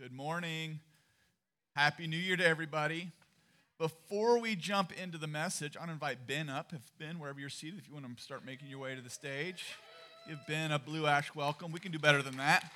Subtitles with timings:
[0.00, 0.80] Good morning.
[1.76, 3.10] Happy New Year to everybody.
[3.76, 6.72] Before we jump into the message, I want to invite Ben up.
[6.72, 9.10] If Ben, wherever you're seated, if you want to start making your way to the
[9.10, 9.76] stage,
[10.26, 11.70] give Ben a blue ash welcome.
[11.70, 12.72] We can do better than that.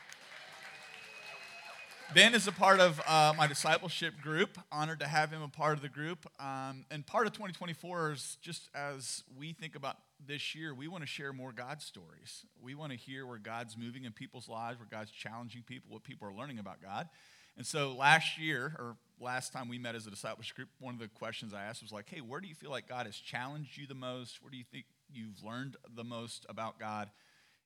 [2.14, 4.58] Ben is a part of uh, my discipleship group.
[4.70, 6.26] Honored to have him a part of the group.
[6.38, 9.96] Um, and part of 2024 is just as we think about
[10.26, 12.44] this year, we want to share more God stories.
[12.62, 16.04] We want to hear where God's moving in people's lives, where God's challenging people, what
[16.04, 17.08] people are learning about God.
[17.56, 21.00] And so last year, or last time we met as a discipleship group, one of
[21.00, 23.78] the questions I asked was like, hey, where do you feel like God has challenged
[23.78, 24.42] you the most?
[24.42, 27.10] Where do you think you've learned the most about God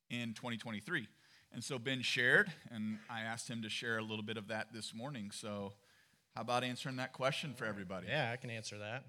[0.09, 1.07] in 2023?
[1.51, 4.71] And so Ben shared, and I asked him to share a little bit of that
[4.71, 5.31] this morning.
[5.31, 5.73] So,
[6.35, 8.07] how about answering that question for everybody?
[8.07, 9.05] Yeah, I can answer that.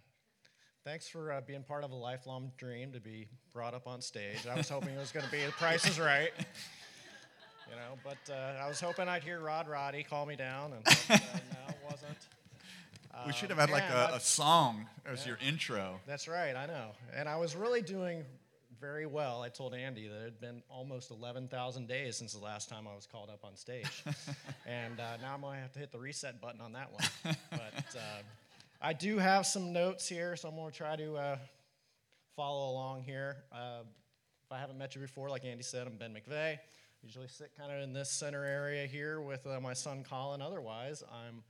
[0.91, 4.49] Thanks for uh, being part of a lifelong dream to be brought up on stage.
[4.51, 6.33] I was hoping it was going to be The Price is Right.
[6.37, 10.83] You know, but uh, I was hoping I'd hear Rod Roddy call me down, and
[10.83, 11.19] but, uh,
[11.53, 12.17] no, it wasn't.
[13.27, 16.01] we should have had like Um, a, a song as your intro.
[16.09, 16.89] That's right, I know.
[17.15, 18.25] And I was really doing
[18.81, 19.43] very well.
[19.43, 22.97] I told Andy that it had been almost 11,000 days since the last time I
[22.97, 24.03] was called up on stage.
[24.67, 27.37] and uh, now I'm going to have to hit the reset button on that one.
[27.53, 28.23] But uh,
[28.83, 31.37] I do have some notes here, so I'm going to try to uh,
[32.35, 33.37] follow along here.
[33.53, 33.81] Uh,
[34.43, 36.59] if I haven't met you before, like Andy said, I'm Ben McVeigh.
[37.03, 40.41] Usually sit kind of in this center area here with uh, my son Colin.
[40.41, 41.43] Otherwise, I'm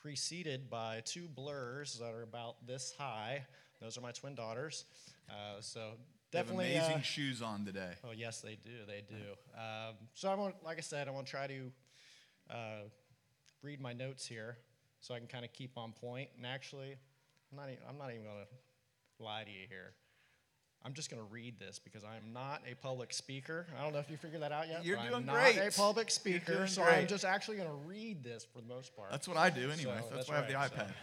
[0.00, 3.44] preceded by two blurs that are about this high.
[3.82, 4.86] Those are my twin daughters.
[5.28, 5.90] Uh, so
[6.30, 7.92] They have definitely amazing uh, shoes on today.
[8.02, 8.86] Oh yes, they do.
[8.86, 9.60] They do.
[9.60, 11.70] Um, so I want, like I said, I want to try to
[12.50, 12.80] uh,
[13.62, 14.56] read my notes here
[15.00, 16.28] so I can kind of keep on point.
[16.36, 16.96] And actually,
[17.50, 17.68] I'm not.
[17.68, 19.92] Even, I'm not even going to lie to you here.
[20.84, 23.66] I'm just going to read this because I'm not a public speaker.
[23.76, 24.84] I don't know if you figured that out yet.
[24.84, 25.58] You're doing I'm not great.
[25.58, 26.94] a public speaker, so great.
[26.94, 29.10] I'm just actually going to read this for the most part.
[29.10, 29.76] That's what I do anyway.
[29.82, 30.92] So, that's, that's why I have the right, iPad.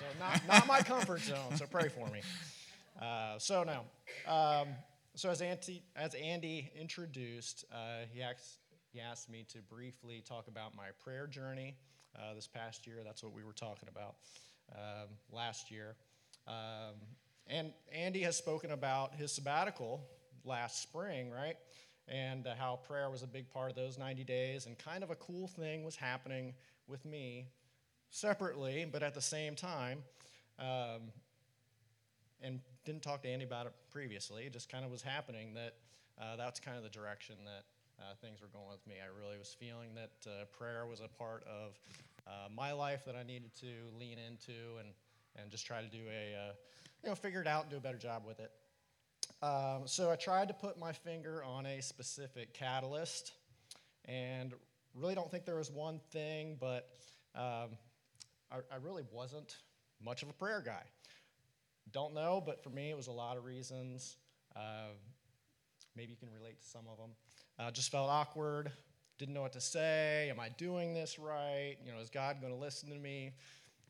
[0.00, 2.22] So not, not my comfort zone, so pray for me.
[3.02, 3.84] Uh, so now,
[4.26, 4.68] um,
[5.14, 8.60] so as, Andy, as Andy introduced, uh, he, asked,
[8.94, 11.74] he asked me to briefly talk about my prayer journey
[12.16, 12.96] uh, this past year.
[13.04, 14.16] That's what we were talking about
[14.74, 15.94] um, last year.
[16.46, 16.94] Um,
[17.46, 20.00] and Andy has spoken about his sabbatical
[20.44, 21.56] last spring, right?
[22.08, 25.10] And uh, how prayer was a big part of those 90 days, and kind of
[25.10, 26.54] a cool thing was happening
[26.86, 27.46] with me
[28.10, 30.02] separately, but at the same time.
[30.58, 31.12] Um,
[32.42, 34.44] and didn't talk to Andy about it previously.
[34.44, 35.74] It just kind of was happening that
[36.20, 37.64] uh, that's kind of the direction that
[38.00, 38.94] uh, things were going with me.
[39.02, 41.78] I really was feeling that uh, prayer was a part of
[42.26, 43.66] uh, my life that I needed to
[43.98, 44.88] lean into and,
[45.36, 46.52] and just try to do a, uh,
[47.02, 48.50] you know, figure it out and do a better job with it.
[49.42, 53.32] Um, so I tried to put my finger on a specific catalyst,
[54.06, 54.52] and
[54.94, 56.90] really don't think there was one thing, but
[57.34, 57.70] um,
[58.50, 59.56] I, I really wasn't
[60.04, 60.82] much of a prayer guy.
[61.92, 64.16] Don't know, but for me, it was a lot of reasons.
[64.54, 64.92] Uh,
[65.96, 67.10] maybe you can relate to some of them.
[67.60, 68.72] Uh, just felt awkward,
[69.18, 70.28] didn't know what to say.
[70.30, 71.76] Am I doing this right?
[71.84, 73.32] You know, is God going to listen to me?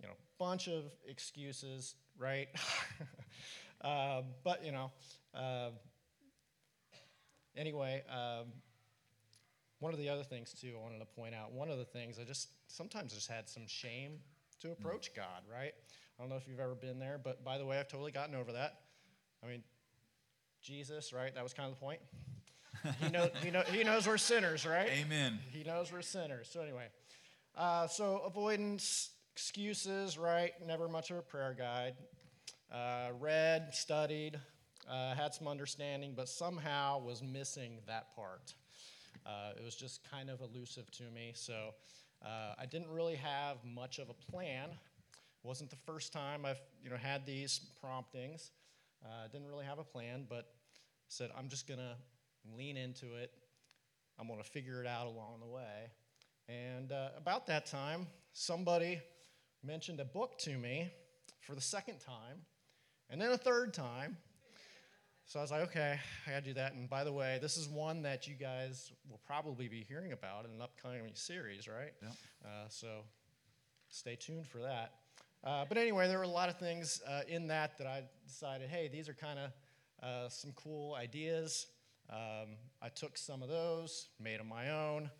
[0.00, 2.48] You know, bunch of excuses, right?
[3.82, 4.90] uh, but you know,
[5.34, 5.70] uh,
[7.56, 8.46] anyway, um,
[9.78, 11.52] one of the other things too, I wanted to point out.
[11.52, 14.18] One of the things I just sometimes just had some shame
[14.62, 15.72] to approach God, right?
[16.18, 18.34] I don't know if you've ever been there, but by the way, I've totally gotten
[18.34, 18.80] over that.
[19.44, 19.62] I mean,
[20.60, 21.32] Jesus, right?
[21.32, 22.00] That was kind of the point.
[23.00, 24.88] He, know, he, know, he knows we're sinners, right?
[24.88, 25.38] Amen.
[25.50, 26.48] He knows we're sinners.
[26.50, 26.86] So, anyway,
[27.56, 30.52] uh, so avoidance, excuses, right?
[30.66, 31.94] Never much of a prayer guide.
[32.72, 34.38] Uh, read, studied,
[34.88, 38.54] uh, had some understanding, but somehow was missing that part.
[39.26, 41.32] Uh, it was just kind of elusive to me.
[41.34, 41.74] So,
[42.24, 44.70] uh, I didn't really have much of a plan.
[45.42, 48.50] wasn't the first time I've you know had these promptings.
[49.02, 50.52] Uh, didn't really have a plan, but
[51.08, 51.96] said I'm just gonna
[52.56, 53.30] lean into it.
[54.18, 55.90] I'm gonna figure it out along the way.
[56.48, 59.00] And uh, about that time, somebody
[59.62, 60.90] mentioned a book to me
[61.40, 62.42] for the second time,
[63.08, 64.16] and then a third time.
[65.26, 66.72] So I was like, okay, I gotta do that.
[66.72, 70.44] And by the way, this is one that you guys will probably be hearing about
[70.44, 71.92] in an upcoming series, right?
[72.02, 72.12] Yep.
[72.44, 72.88] Uh, so
[73.90, 74.94] stay tuned for that.
[75.44, 78.68] Uh, but anyway, there were a lot of things uh, in that that I decided,
[78.68, 79.52] hey, these are kind of
[80.02, 81.66] uh, some cool ideas.
[82.10, 85.10] Um, I took some of those, made them my own,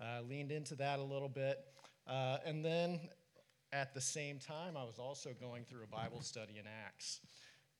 [0.00, 1.58] uh, leaned into that a little bit.
[2.06, 3.00] Uh, and then
[3.72, 7.20] at the same time, I was also going through a Bible study in Acts.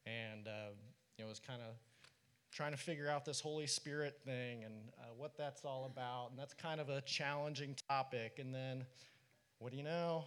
[0.07, 0.73] And uh,
[1.19, 1.75] you know, it was kind of
[2.53, 6.31] trying to figure out this Holy Spirit thing and uh, what that's all about.
[6.31, 8.39] And that's kind of a challenging topic.
[8.39, 8.85] And then,
[9.59, 10.25] what do you know?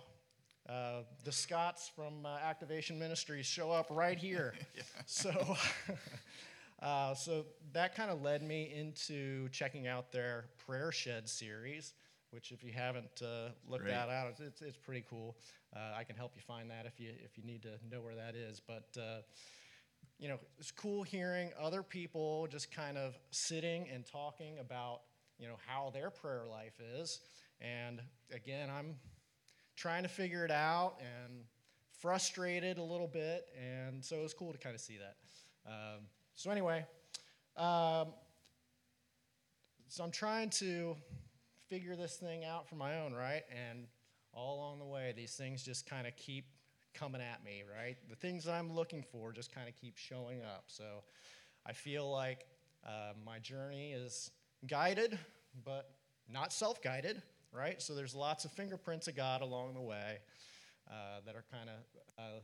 [0.68, 4.54] Uh, the Scots from uh, Activation Ministries show up right here.
[5.06, 5.32] So,
[6.84, 11.94] uh, so that kind of led me into checking out their Prayer Shed series,
[12.32, 13.94] which, if you haven't uh, looked Great.
[13.94, 15.38] that out, it's, it's, it's pretty cool.
[15.74, 18.16] Uh, I can help you find that if you if you need to know where
[18.16, 18.60] that is.
[18.60, 19.22] But uh,
[20.20, 25.02] you know, it's cool hearing other people just kind of sitting and talking about
[25.40, 27.22] you know how their prayer life is.
[27.62, 28.02] And
[28.34, 28.96] again, I'm
[29.76, 31.46] trying to figure it out and
[32.02, 35.16] frustrated a little bit, and so it was cool to kind of see that.
[35.66, 36.02] Um,
[36.36, 36.86] so anyway,
[37.58, 38.08] um,
[39.88, 40.96] so I'm trying to
[41.70, 43.44] figure this thing out for my own, right?
[43.52, 43.86] And
[44.34, 46.46] all along the way, these things just kind of keep
[46.94, 47.98] coming at me, right?
[48.10, 50.66] The things that I'm looking for just kind of keep showing up.
[50.68, 51.04] So
[51.66, 52.46] I feel like
[52.86, 54.32] uh, my journey is
[54.68, 55.18] guided,
[55.64, 55.92] but
[56.30, 57.22] not self guided,
[57.52, 57.82] right?
[57.82, 60.18] So there's lots of fingerprints of God along the way
[60.90, 62.40] uh, that are kind of uh,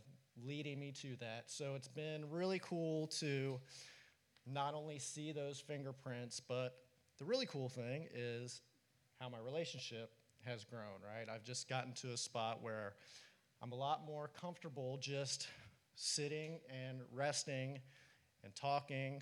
[0.45, 1.45] leading me to that.
[1.47, 3.59] So it's been really cool to
[4.45, 6.77] not only see those fingerprints, but
[7.17, 8.61] the really cool thing is
[9.19, 10.11] how my relationship
[10.45, 11.27] has grown, right?
[11.33, 12.93] I've just gotten to a spot where
[13.61, 15.47] I'm a lot more comfortable just
[15.95, 17.79] sitting and resting
[18.43, 19.21] and talking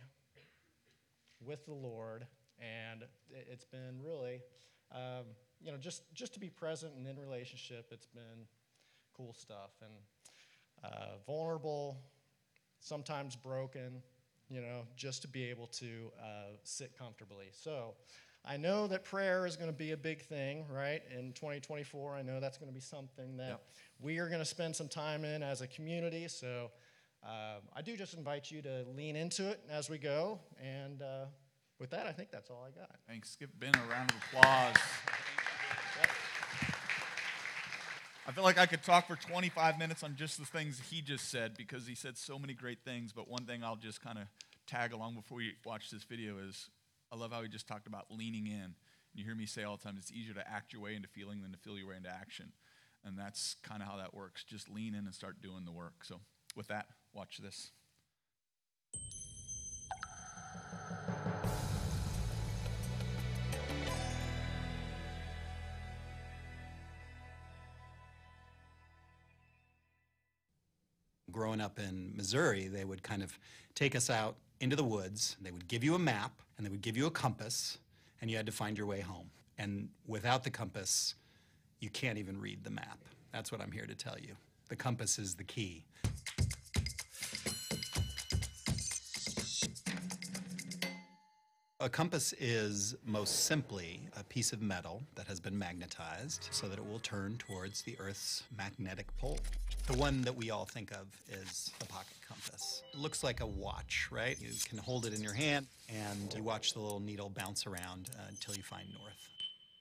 [1.40, 2.28] with the Lord,
[2.60, 4.44] and it- it's been really,
[4.92, 7.92] um, you know, just just to be present and in relationship.
[7.92, 8.48] It's been
[9.14, 9.94] cool stuff and
[10.84, 11.98] uh, vulnerable,
[12.80, 14.02] sometimes broken,
[14.50, 17.48] you know, just to be able to uh, sit comfortably.
[17.52, 17.96] So.
[18.50, 21.02] I know that prayer is going to be a big thing, right?
[21.12, 23.62] In 2024, I know that's going to be something that Yep.
[24.00, 26.30] we are going to spend some time in as a community.
[26.30, 26.72] So
[27.26, 30.40] um, I do just invite you to lean into it as we go.
[30.64, 31.26] And uh,
[31.78, 32.92] with that, I think that's all I got.
[33.06, 33.36] Thanks.
[33.36, 34.76] Give Ben a round of applause.
[38.28, 41.32] I feel like I could talk for 25 minutes on just the things he just
[41.32, 43.14] said because he said so many great things.
[43.14, 44.26] But one thing I'll just kind of
[44.68, 46.70] tag along before we watch this video is
[47.10, 48.76] I love how he just talked about leaning in.
[49.14, 51.42] You hear me say all the time it's easier to act your way into feeling
[51.42, 52.52] than to feel your way into action.
[53.06, 54.44] And that's kind of how that works.
[54.44, 56.04] Just lean in and start doing the work.
[56.04, 56.20] So,
[56.54, 57.72] with that, watch this.
[71.38, 73.38] Growing up in Missouri, they would kind of
[73.76, 75.38] take us out into the woods.
[75.40, 77.78] They would give you a map and they would give you a compass,
[78.20, 79.30] and you had to find your way home.
[79.60, 81.14] And without the compass,
[81.80, 82.98] you can't even read the map.
[83.32, 84.36] That's what I'm here to tell you.
[84.70, 85.86] The compass is the key.
[91.88, 96.78] A compass is most simply a piece of metal that has been magnetized so that
[96.78, 99.40] it will turn towards the Earth's magnetic pole.
[99.86, 102.84] The one that we all think of is the pocket compass.
[102.94, 104.38] It looks like a watch, right?
[104.38, 108.10] You can hold it in your hand and you watch the little needle bounce around
[108.20, 109.30] uh, until you find north.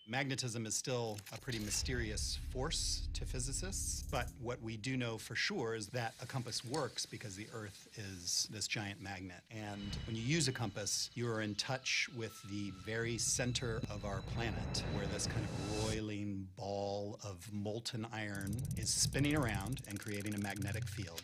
[0.08, 5.34] Magnetism is still a pretty mysterious force to physicists, but what we do know for
[5.34, 9.40] sure is that a compass works because the Earth is this giant magnet.
[9.50, 14.04] And when you use a compass, you are in touch with the very center of
[14.04, 19.98] our planet, where this kind of roiling ball of molten iron is spinning around and
[19.98, 21.22] creating a magnetic field.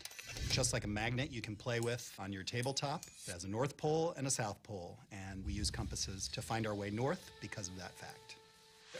[0.50, 3.76] Just like a magnet you can play with on your tabletop, it has a North
[3.76, 7.68] Pole and a South Pole, and we use compasses to find our way north because
[7.68, 8.34] of that fact.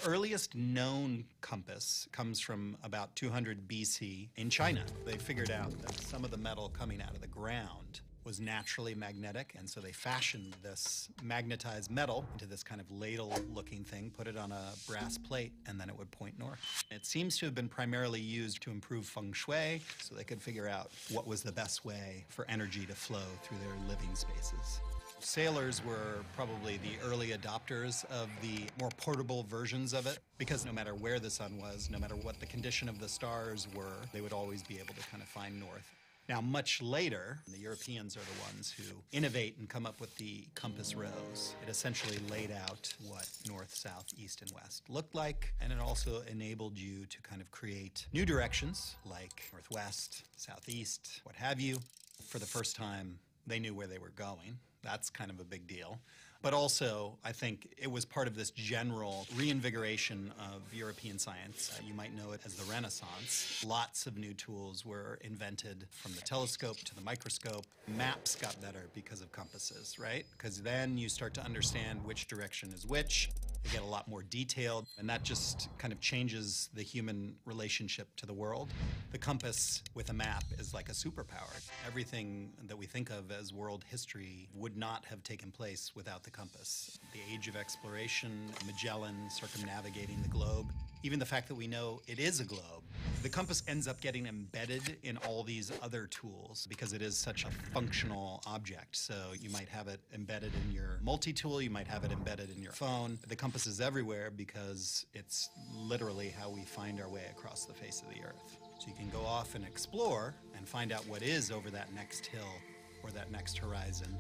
[0.04, 4.82] Earliest known compass comes from about 200 BC in China.
[5.06, 8.97] They figured out that some of the metal coming out of the ground was naturally
[8.97, 14.11] magnetic, and so they fashioned this magnetized metal into this kind of ladle looking thing,
[14.16, 16.85] put it on a brass plate, and then it would point north.
[16.90, 20.68] It seems to have been primarily used to improve feng shui, so they could figure
[20.68, 24.80] out what was the best way for energy to flow through their living spaces.
[25.24, 30.72] Sailors were probably the early adopters of the more portable versions of it because no
[30.72, 34.20] matter where the sun was, no matter what the condition of the stars were, they
[34.20, 35.88] would always be able to kind of find north.
[36.28, 40.44] Now, much later, the Europeans are the ones who innovate and come up with the
[40.54, 41.54] compass rose.
[41.62, 46.22] It essentially laid out what north, south, east, and west looked like, and it also
[46.30, 51.78] enabled you to kind of create new directions like northwest, southeast, what have you.
[52.26, 54.58] For the first time, they knew where they were going.
[54.82, 55.98] That's kind of a big deal.
[56.42, 61.70] But also, I think it was part of this general reinvigoration of European science.
[61.72, 63.64] Uh, you might know it as the Renaissance.
[63.64, 67.64] Lots of new tools were invented from the telescope to the microscope.
[67.86, 70.26] Maps got better because of compasses, right?
[70.36, 73.30] Because then you start to understand which direction is which.
[73.62, 78.09] They get a lot more detailed, and that just kind of changes the human relationship
[78.16, 78.71] to the world.
[79.12, 81.61] The compass with a map is like a superpower.
[81.87, 86.31] Everything that we think of as world history would not have taken place without the
[86.31, 86.99] compass.
[87.12, 90.66] The age of exploration, Magellan circumnavigating the globe,
[91.02, 92.82] even the fact that we know it is a globe.
[93.23, 97.44] The compass ends up getting embedded in all these other tools because it is such
[97.44, 98.97] a functional object.
[98.97, 102.50] So you might have it embedded in your multi tool, you might have it embedded
[102.54, 103.18] in your phone.
[103.26, 108.02] The compass is everywhere because it's literally how we find our way across the face
[108.02, 108.59] of the earth.
[108.78, 112.26] So you can go off and explore and find out what is over that next
[112.26, 112.54] hill
[113.02, 114.16] or that next horizon,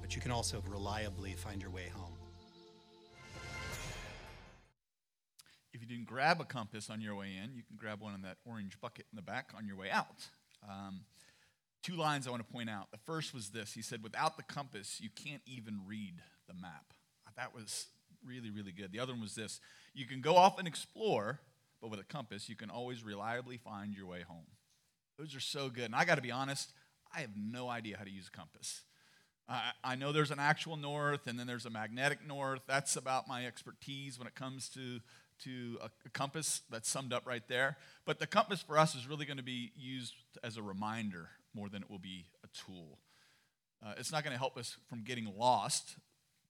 [0.00, 2.05] but you can also reliably find your way home.
[5.96, 8.36] You didn't grab a compass on your way in, you can grab one in that
[8.44, 10.28] orange bucket in the back on your way out.
[10.68, 11.00] Um,
[11.82, 12.90] two lines I want to point out.
[12.90, 16.16] The first was this He said, Without the compass, you can't even read
[16.48, 16.92] the map.
[17.36, 17.86] That was
[18.26, 18.92] really, really good.
[18.92, 19.60] The other one was this
[19.94, 21.40] You can go off and explore,
[21.80, 24.46] but with a compass, you can always reliably find your way home.
[25.18, 25.84] Those are so good.
[25.84, 26.72] And I got to be honest,
[27.14, 28.82] I have no idea how to use a compass.
[29.48, 32.62] I know there's an actual north and then there's a magnetic north.
[32.66, 34.98] That's about my expertise when it comes to
[35.44, 37.76] to a, a, compass that's summed up right there.
[38.04, 41.68] But the compass for us is really going to be used as a reminder more
[41.68, 42.98] than it will be a tool.
[43.84, 45.96] Uh, it's not going to help us from getting lost.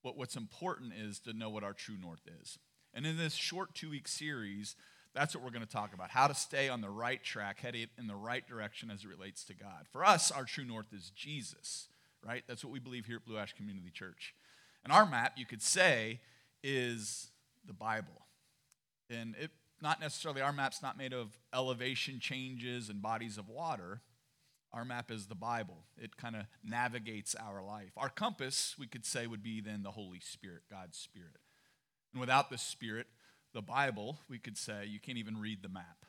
[0.06, 2.58] But what's important is to know what our true north is.
[2.94, 4.76] And in this short two week series,
[5.14, 7.88] that's what we're going to talk about how to stay on the right track, headed
[7.98, 9.86] in the right direction as it relates to God.
[9.90, 11.88] For us, our true north is Jesus,
[12.24, 12.44] right?
[12.46, 14.32] That's what we believe here at Blue Ash Community Church.
[14.84, 16.20] And our map, you could say,
[16.62, 17.30] is
[17.66, 18.25] the Bible.
[19.10, 24.00] And it, not necessarily, our map's not made of elevation changes and bodies of water.
[24.72, 25.84] Our map is the Bible.
[25.96, 27.92] It kind of navigates our life.
[27.96, 31.38] Our compass, we could say, would be then the Holy Spirit, God's Spirit.
[32.12, 33.06] And without the Spirit,
[33.54, 36.04] the Bible, we could say, you can't even read the map.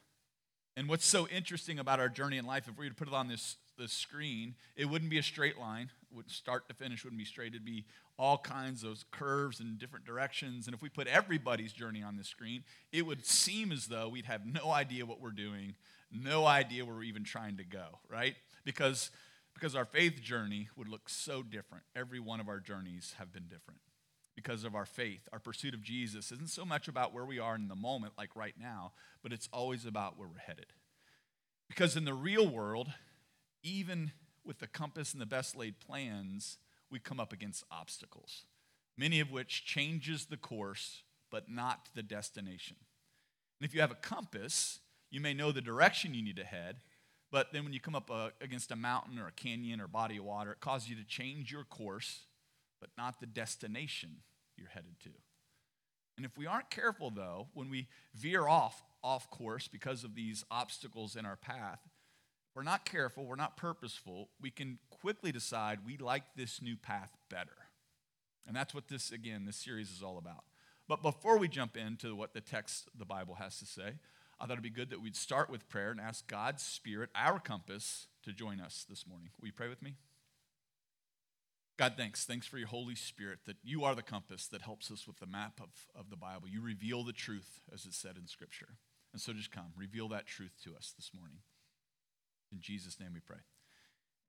[0.76, 3.14] And what's so interesting about our journey in life, if we were to put it
[3.14, 5.90] on this, this screen, it wouldn't be a straight line.
[6.14, 7.54] Would start to finish wouldn't be straight.
[7.54, 7.86] It'd be
[8.18, 10.68] all kinds of curves in different directions.
[10.68, 14.26] And if we put everybody's journey on the screen, it would seem as though we'd
[14.26, 15.76] have no idea what we're doing,
[16.12, 18.36] no idea where we're even trying to go, right?
[18.64, 19.12] Because,
[19.54, 21.84] because our faith journey would look so different.
[21.96, 23.82] Every one of our journeys have been different
[24.36, 25.28] because of our faith.
[25.34, 28.36] Our pursuit of Jesus isn't so much about where we are in the moment, like
[28.36, 30.68] right now, but it's always about where we're headed.
[31.68, 32.88] Because in the real world,
[33.68, 34.12] even
[34.46, 36.58] with the compass and the best laid plans,
[36.90, 38.46] we come up against obstacles,
[38.98, 42.78] many of which changes the course, but not the destination.
[43.60, 44.80] And if you have a compass,
[45.12, 46.78] you may know the direction you need to head,
[47.30, 50.18] but then when you come up uh, against a mountain or a canyon or body
[50.18, 52.22] of water, it causes you to change your course,
[52.80, 54.18] but not the destination
[54.56, 55.10] you're headed to.
[56.16, 60.44] And if we aren't careful, though, when we veer off off course because of these
[60.50, 61.80] obstacles in our path,
[62.58, 67.16] we're not careful, we're not purposeful, we can quickly decide we like this new path
[67.30, 67.52] better.
[68.48, 70.44] And that's what this, again, this series is all about.
[70.88, 74.00] But before we jump into what the text the Bible has to say,
[74.40, 77.40] I thought it'd be good that we'd start with prayer and ask God's Spirit, our
[77.40, 79.30] compass, to join us this morning.
[79.40, 79.94] Will you pray with me?
[81.78, 82.26] God, thanks.
[82.26, 85.28] Thanks for your Holy Spirit that you are the compass that helps us with the
[85.28, 86.48] map of, of the Bible.
[86.50, 88.78] You reveal the truth, as it's said in Scripture.
[89.14, 91.42] And so just come, reveal that truth to us this morning.
[92.52, 93.38] In Jesus' name we pray.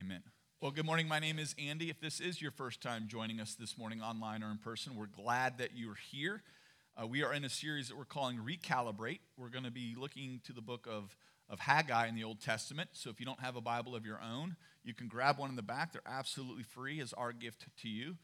[0.02, 0.22] Amen.
[0.60, 1.06] Well, good morning.
[1.06, 1.88] My name is Andy.
[1.88, 5.06] If this is your first time joining us this morning online or in person, we're
[5.06, 6.42] glad that you're here.
[7.00, 9.20] Uh, we are in a series that we're calling Recalibrate.
[9.37, 11.16] We're going to be looking to the book of,
[11.48, 12.90] of Haggai in the Old Testament.
[12.92, 15.56] So if you don't have a Bible of your own, you can grab one in
[15.56, 15.92] the back.
[15.92, 18.16] They're absolutely free as our gift to you.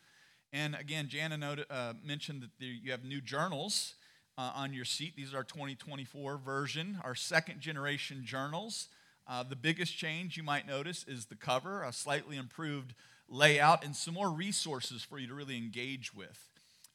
[0.53, 3.95] And again, Jana noted, uh, mentioned that you have new journals
[4.37, 5.15] uh, on your seat.
[5.17, 8.89] These are our 2024 version, our second generation journals.
[9.27, 12.95] Uh, the biggest change you might notice is the cover, a slightly improved
[13.29, 16.49] layout, and some more resources for you to really engage with.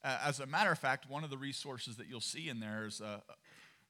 [0.04, 2.86] Uh, as a matter of fact, one of the resources that you'll see in there
[2.86, 3.22] is a,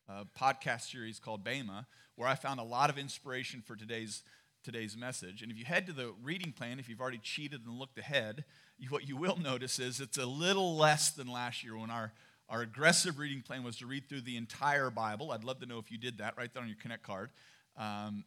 [0.09, 4.23] a podcast series called Bema, where I found a lot of inspiration for today's
[4.63, 5.43] today's message.
[5.43, 8.45] And if you head to the reading plan, if you've already cheated and looked ahead,
[8.89, 12.13] what you will notice is it's a little less than last year when our,
[12.49, 15.33] our aggressive reading plan was to read through the entire Bible.
[15.33, 17.31] I'd love to know if you did that right there on your Connect card.
[17.81, 18.25] Um,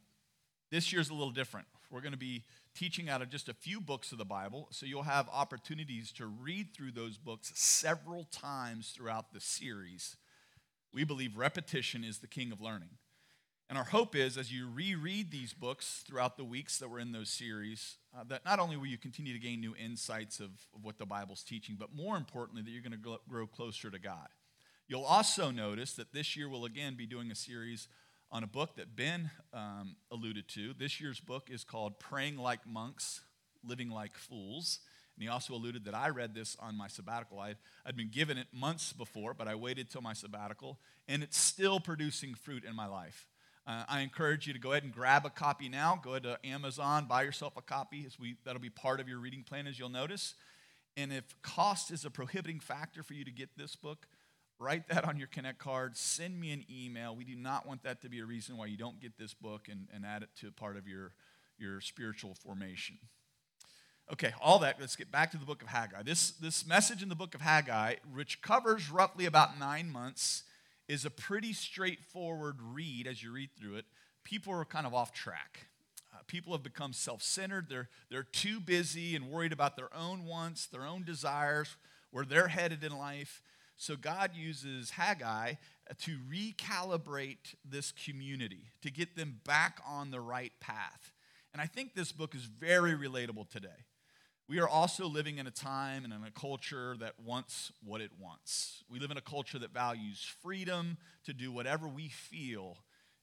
[0.70, 1.68] This year's a little different.
[1.88, 2.42] We're going to be
[2.74, 6.26] teaching out of just a few books of the Bible, so you'll have opportunities to
[6.26, 10.16] read through those books several times throughout the series.
[10.92, 12.98] We believe repetition is the king of learning.
[13.68, 17.12] And our hope is, as you reread these books throughout the weeks that we're in
[17.12, 20.82] those series, uh, that not only will you continue to gain new insights of, of
[20.82, 24.28] what the Bible's teaching, but more importantly, that you're going to grow closer to God.
[24.88, 27.88] You'll also notice that this year we'll again be doing a series
[28.34, 30.74] on a book that Ben um, alluded to.
[30.76, 33.20] This year's book is called Praying Like Monks,
[33.64, 34.80] Living Like Fools.
[35.14, 37.38] And he also alluded that I read this on my sabbatical.
[37.38, 37.54] I,
[37.86, 41.78] had been given it months before, but I waited till my sabbatical, and it's still
[41.78, 43.28] producing fruit in my life.
[43.68, 46.00] Uh, I encourage you to go ahead and grab a copy now.
[46.02, 48.02] Go to Amazon, buy yourself a copy.
[48.04, 50.34] As we, that'll be part of your reading plan, as you'll notice.
[50.96, 54.08] And if cost is a prohibiting factor for you to get this book,
[54.58, 55.96] Write that on your Connect card.
[55.96, 57.14] Send me an email.
[57.14, 59.68] We do not want that to be a reason why you don't get this book
[59.68, 61.12] and, and add it to part of your,
[61.58, 62.98] your spiritual formation.
[64.12, 66.02] Okay, all that, let's get back to the book of Haggai.
[66.02, 70.44] This, this message in the book of Haggai, which covers roughly about nine months,
[70.88, 73.86] is a pretty straightforward read as you read through it.
[74.22, 75.68] People are kind of off track.
[76.12, 77.68] Uh, people have become self centered.
[77.68, 81.76] They're, they're too busy and worried about their own wants, their own desires,
[82.10, 83.42] where they're headed in life.
[83.76, 85.54] So God uses Haggai
[85.90, 91.12] uh, to recalibrate this community, to get them back on the right path.
[91.52, 93.84] And I think this book is very relatable today.
[94.48, 98.10] We are also living in a time and in a culture that wants what it
[98.20, 98.84] wants.
[98.90, 102.76] We live in a culture that values freedom to do whatever we feel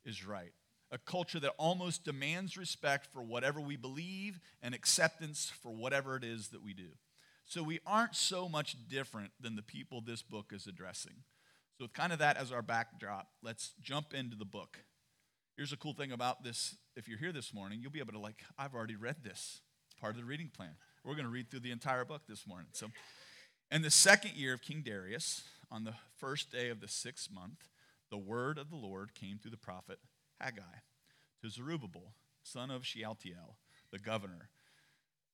[0.03, 0.53] is right.
[0.91, 6.23] A culture that almost demands respect for whatever we believe and acceptance for whatever it
[6.23, 6.89] is that we do.
[7.51, 11.15] So we aren't so much different than the people this book is addressing.
[11.77, 14.77] So, with kind of that as our backdrop, let's jump into the book.
[15.57, 18.19] Here's a cool thing about this if you're here this morning, you'll be able to,
[18.19, 19.59] like, I've already read this.
[19.89, 20.75] It's part of the reading plan.
[21.03, 22.69] We're going to read through the entire book this morning.
[22.71, 22.87] So,
[23.69, 27.67] in the second year of King Darius, on the first day of the sixth month,
[28.09, 29.99] the word of the Lord came through the prophet
[30.39, 30.79] Haggai
[31.41, 33.57] to Zerubbabel, son of Shealtiel,
[33.91, 34.47] the governor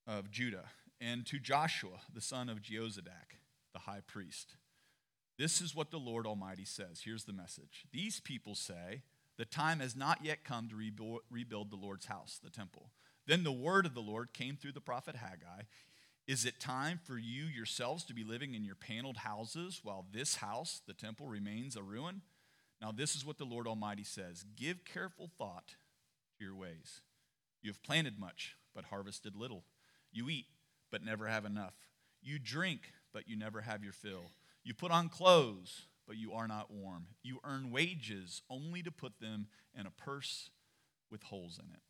[0.08, 0.70] of Judah,
[1.00, 3.40] and to Joshua, the son of Jehozadak,
[3.74, 4.56] the high priest.
[5.38, 7.02] This is what the Lord Almighty says.
[7.04, 7.86] Here's the message.
[7.92, 9.04] These people say,
[9.38, 12.90] The time has not yet come to rebuild the Lord's house, the temple.
[13.28, 15.64] Then the word of the Lord came through the prophet Haggai.
[16.28, 20.36] Is it time for you yourselves to be living in your paneled houses while this
[20.36, 22.22] house, the temple, remains a ruin?
[22.82, 25.76] Now, this is what the Lord Almighty says Give careful thought
[26.38, 27.02] to your ways.
[27.62, 29.64] You have planted much, but harvested little.
[30.12, 30.46] You eat,
[30.92, 31.74] but never have enough.
[32.22, 32.82] You drink,
[33.14, 34.32] but you never have your fill.
[34.64, 37.08] You put on clothes, but you are not warm.
[37.24, 39.48] You earn wages only to put them
[39.78, 40.50] in a purse
[41.12, 41.82] with holes in it.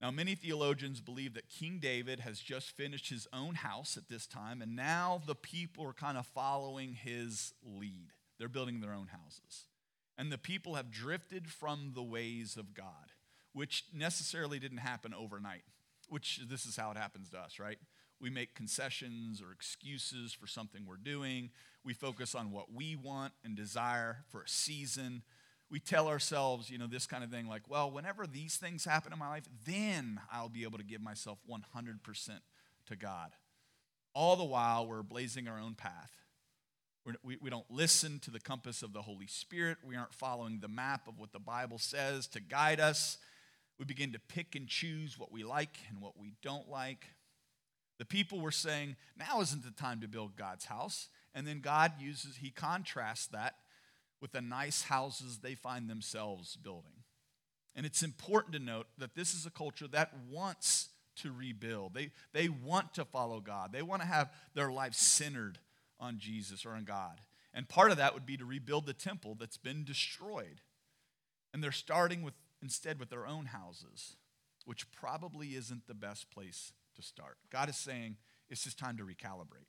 [0.00, 4.28] Now, many theologians believe that King David has just finished his own house at this
[4.28, 8.12] time, and now the people are kind of following his lead.
[8.38, 9.66] They're building their own houses.
[10.16, 13.12] And the people have drifted from the ways of God,
[13.52, 15.62] which necessarily didn't happen overnight,
[16.08, 17.78] which this is how it happens to us, right?
[18.20, 21.50] We make concessions or excuses for something we're doing.
[21.84, 25.22] We focus on what we want and desire for a season.
[25.70, 29.12] We tell ourselves, you know, this kind of thing like, well, whenever these things happen
[29.12, 31.60] in my life, then I'll be able to give myself 100%
[32.86, 33.30] to God.
[34.14, 36.10] All the while, we're blazing our own path.
[37.22, 39.78] We, we don't listen to the compass of the Holy Spirit.
[39.82, 43.16] We aren't following the map of what the Bible says to guide us.
[43.78, 47.06] We begin to pick and choose what we like and what we don't like.
[47.98, 51.08] The people were saying, now isn't the time to build God's house.
[51.34, 53.56] And then God uses, he contrasts that
[54.20, 57.04] with the nice houses they find themselves building.
[57.74, 61.94] And it's important to note that this is a culture that wants to rebuild.
[61.94, 63.72] They, they want to follow God.
[63.72, 65.58] They want to have their life centered
[66.00, 67.20] on Jesus or on God.
[67.52, 70.60] And part of that would be to rebuild the temple that's been destroyed.
[71.52, 74.16] And they're starting with instead with their own houses,
[74.64, 77.38] which probably isn't the best place to start.
[77.50, 78.16] God is saying
[78.50, 79.68] it's just time to recalibrate.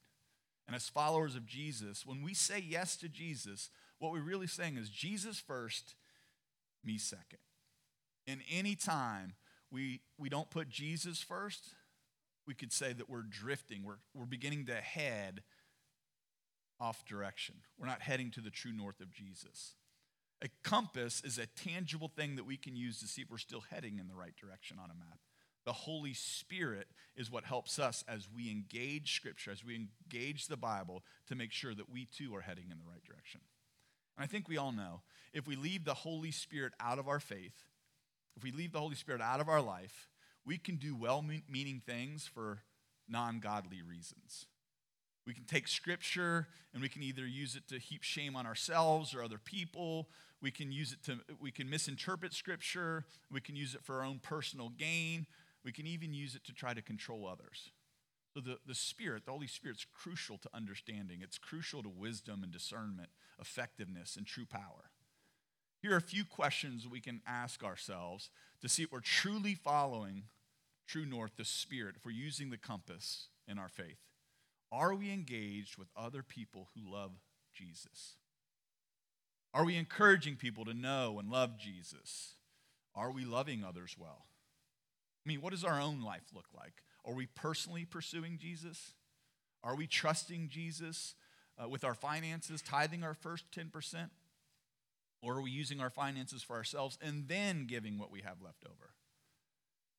[0.67, 4.77] And as followers of Jesus, when we say yes to Jesus, what we're really saying
[4.77, 5.95] is Jesus first,
[6.83, 7.39] me second.
[8.27, 9.33] In any time
[9.71, 11.73] we, we don't put Jesus first,
[12.45, 13.83] we could say that we're drifting.
[13.83, 15.41] We're, we're beginning to head
[16.79, 17.55] off direction.
[17.77, 19.75] We're not heading to the true north of Jesus.
[20.41, 23.63] A compass is a tangible thing that we can use to see if we're still
[23.69, 25.19] heading in the right direction on a map.
[25.65, 30.57] The Holy Spirit is what helps us as we engage Scripture, as we engage the
[30.57, 33.41] Bible, to make sure that we too are heading in the right direction.
[34.17, 35.01] And I think we all know
[35.33, 37.65] if we leave the Holy Spirit out of our faith,
[38.35, 40.09] if we leave the Holy Spirit out of our life,
[40.45, 42.59] we can do well meaning things for
[43.07, 44.45] non godly reasons.
[45.25, 49.13] We can take scripture and we can either use it to heap shame on ourselves
[49.13, 50.09] or other people.
[50.41, 53.05] We can use it to, we can misinterpret scripture.
[53.31, 55.27] We can use it for our own personal gain.
[55.63, 57.71] We can even use it to try to control others.
[58.33, 61.19] So the, the Spirit, the Holy Spirit's crucial to understanding.
[61.21, 64.91] It's crucial to wisdom and discernment, effectiveness, and true power.
[65.81, 68.29] Here are a few questions we can ask ourselves
[68.61, 70.23] to see if we're truly following
[70.87, 73.99] true north, the Spirit, if we're using the compass in our faith.
[74.71, 77.11] Are we engaged with other people who love
[77.53, 78.15] Jesus?
[79.53, 82.35] Are we encouraging people to know and love Jesus?
[82.93, 84.25] Are we loving others well?
[85.29, 86.81] I mean, what does our own life look like?
[87.05, 88.93] Are we personally pursuing Jesus?
[89.63, 91.13] Are we trusting Jesus
[91.63, 94.09] uh, with our finances, tithing our first 10%?
[95.21, 98.65] Or are we using our finances for ourselves and then giving what we have left
[98.65, 98.89] over?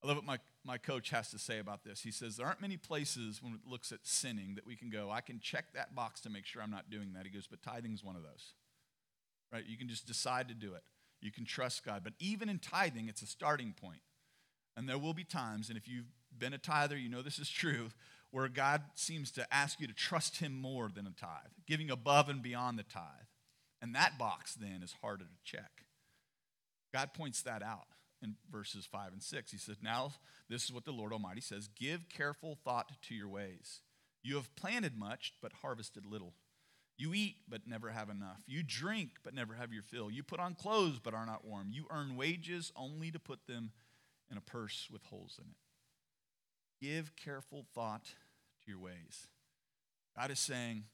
[0.02, 2.00] I love what my, my coach has to say about this.
[2.00, 5.12] He says, There aren't many places when it looks at sinning that we can go,
[5.12, 7.24] I can check that box to make sure I'm not doing that.
[7.24, 8.54] He goes, But tithing's one of those.
[9.52, 9.62] Right?
[9.64, 10.82] You can just decide to do it.
[11.20, 12.00] You can trust God.
[12.02, 14.00] But even in tithing, it's a starting point.
[14.80, 17.50] And there will be times, and if you've been a tither, you know this is
[17.50, 17.90] true,
[18.30, 22.30] where God seems to ask you to trust Him more than a tithe, giving above
[22.30, 23.04] and beyond the tithe.
[23.82, 25.84] And that box then is harder to check.
[26.94, 27.88] God points that out
[28.22, 29.50] in verses 5 and 6.
[29.50, 30.12] He says, Now,
[30.48, 33.80] this is what the Lord Almighty says Give careful thought to your ways.
[34.22, 36.32] You have planted much, but harvested little.
[36.96, 38.40] You eat, but never have enough.
[38.46, 40.10] You drink, but never have your fill.
[40.10, 41.68] You put on clothes, but are not warm.
[41.70, 43.72] You earn wages only to put them
[44.30, 46.86] in a purse with holes in it.
[46.86, 49.26] Give careful thought to your ways.
[50.16, 50.84] God is saying,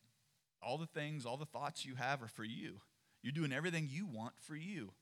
[0.62, 2.80] all the things, all the thoughts you have are for you.
[3.22, 4.92] You're doing everything you want for you,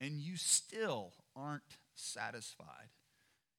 [0.00, 2.88] and you still aren't satisfied.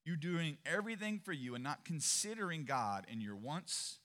[0.05, 3.99] You're doing everything for you and not considering God in your wants,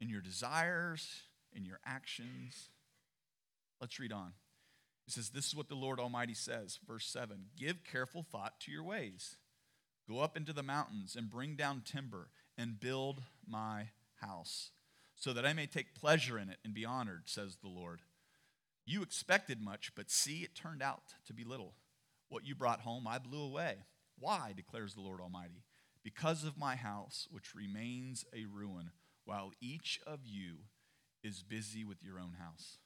[0.00, 2.68] in your desires, in your actions.
[3.80, 4.32] Let's read on.
[5.08, 8.72] It says, This is what the Lord Almighty says, verse 7 Give careful thought to
[8.72, 9.36] your ways.
[10.10, 14.72] Go up into the mountains and bring down timber and build my house,
[15.14, 18.00] so that I may take pleasure in it and be honored, says the Lord.
[18.84, 21.74] You expected much, but see, it turned out to be little.
[22.28, 23.84] What you brought home, I blew away.
[24.18, 25.62] Why, declares the Lord Almighty?
[26.02, 28.90] Because of my house, which remains a ruin,
[29.24, 30.64] while each of you
[31.22, 32.78] is busy with your own house.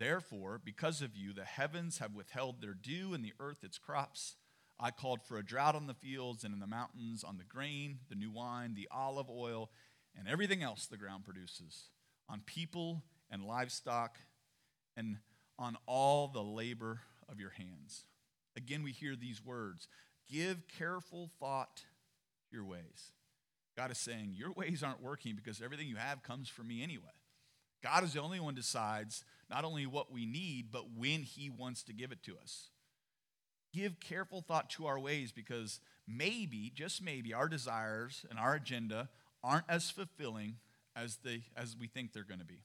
[0.00, 4.34] Therefore, because of you, the heavens have withheld their dew and the earth its crops.
[4.82, 7.98] I called for a drought on the fields and in the mountains, on the grain,
[8.08, 9.70] the new wine, the olive oil,
[10.18, 11.90] and everything else the ground produces,
[12.28, 14.18] on people and livestock,
[14.96, 15.18] and
[15.58, 18.04] on all the labor of your hands.
[18.56, 19.86] Again, we hear these words
[20.30, 21.82] Give careful thought
[22.48, 23.12] to your ways.
[23.76, 27.04] God is saying, Your ways aren't working because everything you have comes from me anyway.
[27.82, 31.82] God is the only one decides not only what we need, but when He wants
[31.84, 32.69] to give it to us
[33.72, 39.08] give careful thought to our ways because maybe, just maybe, our desires and our agenda
[39.42, 40.56] aren't as fulfilling
[40.96, 42.62] as, they, as we think they're going to be.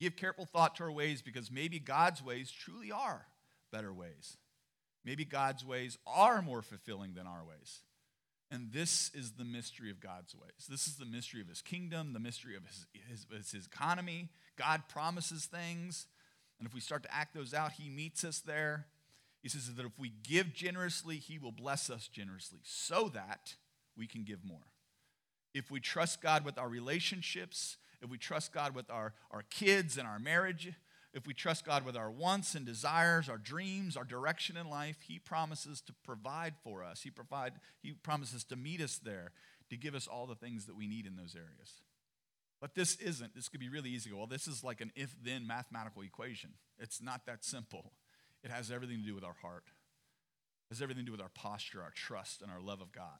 [0.00, 3.26] Give careful thought to our ways because maybe God's ways truly are
[3.72, 4.36] better ways.
[5.04, 7.80] Maybe God's ways are more fulfilling than our ways.
[8.50, 10.66] And this is the mystery of God's ways.
[10.68, 14.28] This is the mystery of his kingdom, the mystery of his, his, his, economy.
[14.56, 16.06] God promises things.
[16.58, 18.86] And if we start to act those out, he meets us there.
[19.44, 23.56] He says that if we give generously, He will bless us generously so that
[23.94, 24.72] we can give more.
[25.52, 29.98] If we trust God with our relationships, if we trust God with our, our kids
[29.98, 30.72] and our marriage,
[31.12, 34.96] if we trust God with our wants and desires, our dreams, our direction in life,
[35.06, 37.02] He promises to provide for us.
[37.02, 37.52] He, provide,
[37.82, 39.32] he promises to meet us there,
[39.68, 41.82] to give us all the things that we need in those areas.
[42.62, 43.34] But this isn't.
[43.34, 44.10] This could be really easy.
[44.10, 46.54] Well, this is like an if then mathematical equation.
[46.78, 47.92] It's not that simple.
[48.44, 49.64] It has everything to do with our heart.
[49.66, 53.18] It has everything to do with our posture, our trust, and our love of God.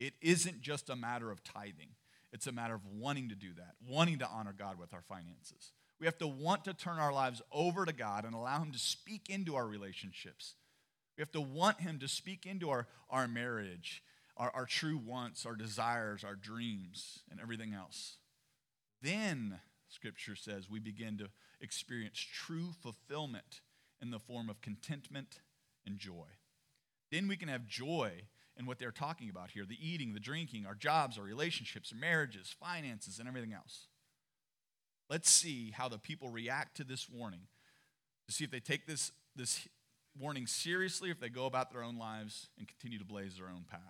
[0.00, 1.90] It isn't just a matter of tithing.
[2.32, 5.72] It's a matter of wanting to do that, wanting to honor God with our finances.
[6.00, 8.78] We have to want to turn our lives over to God and allow Him to
[8.78, 10.54] speak into our relationships.
[11.16, 14.02] We have to want Him to speak into our, our marriage,
[14.36, 18.16] our, our true wants, our desires, our dreams, and everything else.
[19.02, 21.28] Then, Scripture says, we begin to
[21.60, 23.62] experience true fulfillment
[24.00, 25.40] in the form of contentment
[25.86, 26.26] and joy.
[27.10, 28.12] Then we can have joy
[28.56, 31.98] in what they're talking about here the eating, the drinking, our jobs, our relationships, our
[31.98, 33.86] marriages, finances, and everything else.
[35.08, 37.46] Let's see how the people react to this warning
[38.26, 39.66] to see if they take this, this
[40.18, 43.64] warning seriously if they go about their own lives and continue to blaze their own
[43.68, 43.80] path.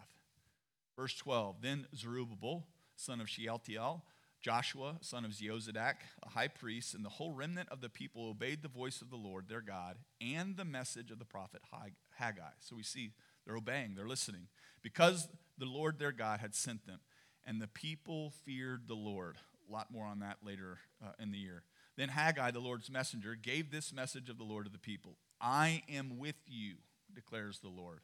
[0.96, 2.64] Verse 12 Then Zerubbabel,
[2.96, 4.04] son of Shealtiel,
[4.40, 8.62] Joshua, son of Jehozadak, a high priest, and the whole remnant of the people obeyed
[8.62, 11.62] the voice of the Lord their God and the message of the prophet
[12.18, 12.42] Haggai.
[12.60, 13.12] So we see
[13.44, 14.46] they're obeying, they're listening,
[14.82, 17.00] because the Lord their God had sent them.
[17.44, 19.36] And the people feared the Lord.
[19.68, 21.62] A lot more on that later uh, in the year.
[21.96, 25.82] Then Haggai, the Lord's messenger, gave this message of the Lord to the people I
[25.88, 26.74] am with you,
[27.14, 28.00] declares the Lord.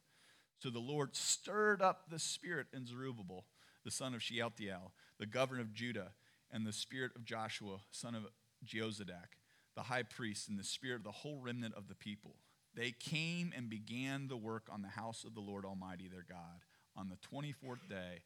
[0.59, 3.45] So the Lord stirred up the spirit in Zerubbabel,
[3.85, 6.13] the son of Shealtiel, the governor of Judah
[6.55, 8.23] and the spirit of Joshua, son of
[8.65, 9.37] Jehozadak,
[9.75, 12.37] the high priest, and the spirit of the whole remnant of the people.
[12.75, 16.63] They came and began the work on the house of the Lord Almighty their God
[16.97, 18.23] on the 24th day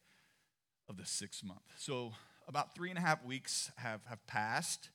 [0.87, 1.59] of the sixth month.
[1.75, 2.13] So,
[2.47, 4.89] about three and a half weeks have, have passed,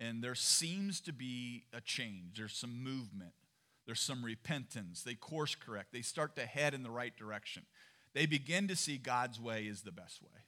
[0.00, 2.36] and there seems to be a change.
[2.36, 3.32] There's some movement,
[3.86, 5.02] there's some repentance.
[5.02, 7.64] They course correct, they start to head in the right direction.
[8.14, 10.40] They begin to see God's way is the best way.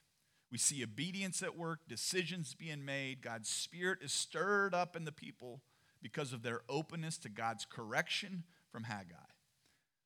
[0.51, 3.21] We see obedience at work, decisions being made.
[3.21, 5.61] God's Spirit is stirred up in the people
[6.01, 9.15] because of their openness to God's correction from Haggai.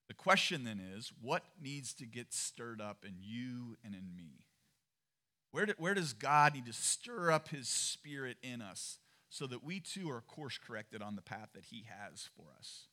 [0.07, 4.45] The question then is what needs to get stirred up in you and in me?
[5.51, 9.63] Where, do, where does God need to stir up His Spirit in us so that
[9.63, 12.87] we too are course corrected on the path that He has for us?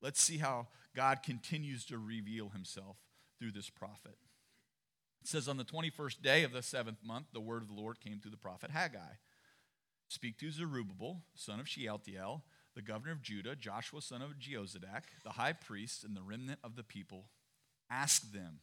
[0.00, 2.96] Let's see how God continues to reveal Himself
[3.38, 4.16] through this prophet.
[5.26, 7.98] It says, On the 21st day of the seventh month, the word of the Lord
[7.98, 9.16] came through the prophet Haggai.
[10.06, 12.44] Speak to Zerubbabel, son of Shealtiel,
[12.76, 16.76] the governor of Judah, Joshua, son of Jehozadak, the high priest, and the remnant of
[16.76, 17.24] the people.
[17.90, 18.60] Ask them,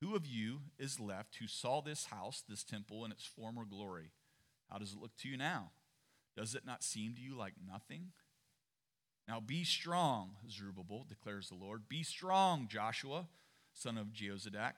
[0.00, 4.12] Who of you is left who saw this house, this temple, in its former glory?
[4.70, 5.72] How does it look to you now?
[6.36, 8.12] Does it not seem to you like nothing?
[9.26, 11.88] Now be strong, Zerubbabel, declares the Lord.
[11.88, 13.26] Be strong, Joshua,
[13.72, 14.74] son of Jehozadak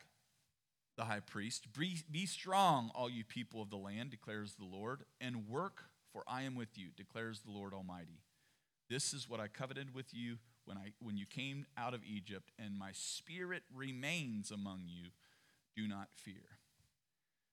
[0.98, 1.68] the high priest.
[1.72, 6.42] Be strong, all you people of the land, declares the Lord, and work, for I
[6.42, 8.20] am with you, declares the Lord Almighty.
[8.90, 12.50] This is what I coveted with you when, I, when you came out of Egypt,
[12.58, 15.10] and my spirit remains among you.
[15.76, 16.58] Do not fear.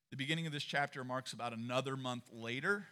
[0.09, 2.87] The beginning of this chapter marks about another month later.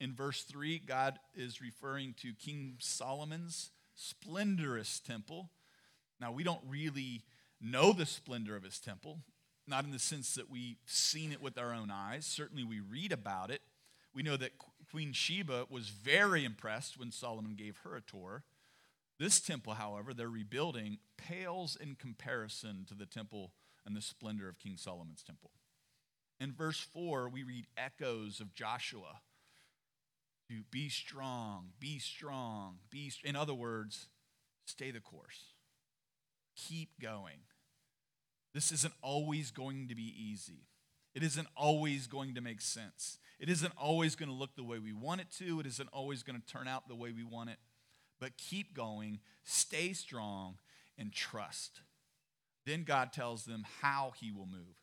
[0.00, 5.50] In verse 3, God is referring to King Solomon's splendorous temple.
[6.18, 7.24] Now, we don't really
[7.60, 9.18] know the splendor of his temple
[9.70, 12.26] not in the sense that we've seen it with our own eyes.
[12.26, 13.62] Certainly, we read about it.
[14.12, 14.52] We know that
[14.90, 18.42] Queen Sheba was very impressed when Solomon gave her a tour.
[19.18, 23.52] This temple, however, they're rebuilding, pales in comparison to the temple
[23.86, 25.50] and the splendor of King Solomon's temple.
[26.40, 29.20] In verse 4, we read echoes of Joshua
[30.48, 33.12] to be strong, be strong, be.
[33.22, 34.08] In other words,
[34.64, 35.54] stay the course,
[36.56, 37.40] keep going.
[38.54, 40.66] This isn't always going to be easy.
[41.14, 43.18] It isn't always going to make sense.
[43.38, 45.60] It isn't always going to look the way we want it to.
[45.60, 47.58] It isn't always going to turn out the way we want it.
[48.20, 50.56] But keep going, stay strong,
[50.98, 51.80] and trust.
[52.66, 54.76] Then God tells them how he will move.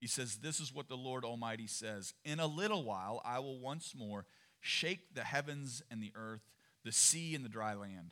[0.00, 3.60] He says, This is what the Lord Almighty says In a little while, I will
[3.60, 4.24] once more
[4.60, 6.50] shake the heavens and the earth,
[6.84, 8.10] the sea and the dry land.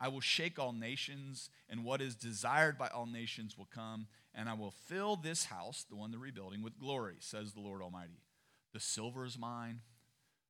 [0.00, 4.48] I will shake all nations, and what is desired by all nations will come, and
[4.48, 8.20] I will fill this house, the one they're rebuilding, with glory, says the Lord Almighty.
[8.72, 9.80] The silver is mine,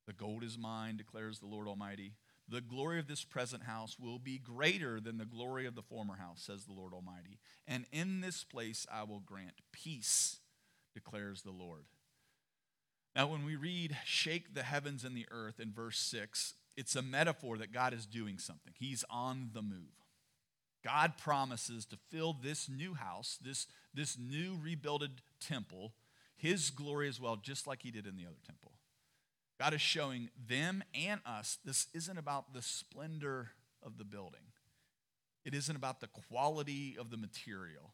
[0.05, 2.13] the gold is mine, declares the Lord Almighty.
[2.49, 6.15] The glory of this present house will be greater than the glory of the former
[6.15, 7.39] house, says the Lord Almighty.
[7.67, 10.37] And in this place I will grant peace,
[10.93, 11.85] declares the Lord.
[13.15, 17.01] Now, when we read, shake the heavens and the earth in verse 6, it's a
[17.01, 18.73] metaphor that God is doing something.
[18.77, 20.06] He's on the move.
[20.87, 25.91] God promises to fill this new house, this, this new rebuilded temple,
[26.37, 28.71] his glory as well, just like he did in the other temple.
[29.59, 33.49] God is showing them and us this isn't about the splendor
[33.83, 34.53] of the building.
[35.43, 37.91] It isn't about the quality of the material.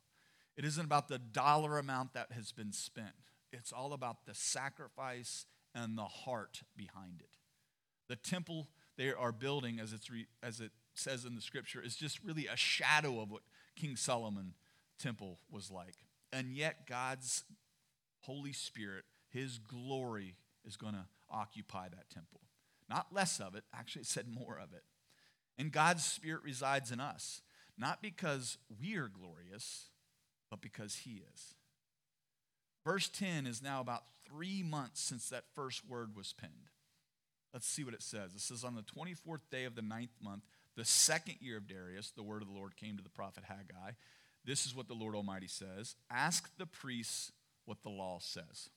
[0.55, 3.07] It isn't about the dollar amount that has been spent.
[3.51, 7.37] It's all about the sacrifice and the heart behind it.
[8.07, 11.95] The temple they are building, as, it's re, as it says in the scripture, is
[11.95, 13.41] just really a shadow of what
[13.75, 14.53] King Solomon
[14.99, 15.95] temple was like.
[16.31, 17.43] And yet, God's
[18.21, 22.41] Holy Spirit, His glory, is going to occupy that temple.
[22.89, 24.83] Not less of it, actually, it said more of it.
[25.57, 27.41] And God's Spirit resides in us,
[27.77, 29.89] not because we are glorious,
[30.49, 31.55] but because He is.
[32.83, 36.69] Verse 10 is now about three months since that first word was penned.
[37.53, 38.33] Let's see what it says.
[38.33, 40.43] It says, On the 24th day of the ninth month,
[40.75, 43.91] the second year of Darius, the word of the Lord came to the prophet Haggai.
[44.43, 47.31] This is what the Lord Almighty says Ask the priests
[47.65, 48.69] what the law says.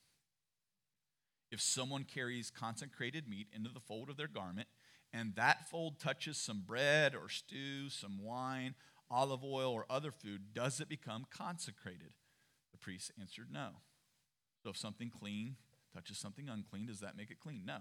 [1.51, 4.67] If someone carries consecrated meat into the fold of their garment,
[5.13, 8.75] and that fold touches some bread or stew, some wine,
[9.09, 12.11] olive oil, or other food, does it become consecrated?
[12.73, 13.69] The priest answered, No.
[14.61, 15.55] So if something clean
[15.93, 17.63] touches something unclean, does that make it clean?
[17.65, 17.77] No.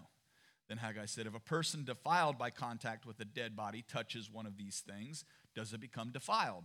[0.68, 4.46] Then Haggai said, If a person defiled by contact with a dead body touches one
[4.46, 5.24] of these things,
[5.54, 6.64] does it become defiled?